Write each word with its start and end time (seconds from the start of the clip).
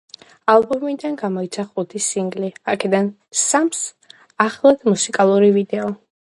ალბომიდან 0.51 1.17
გამოიცა 1.19 1.65
ხუთი 1.67 2.01
სინგლი, 2.07 2.49
აქედან 2.75 3.13
სამს 3.43 3.85
ახლდა 4.49 4.93
მუსიკალური 4.95 5.57
ვიდეო. 5.63 5.97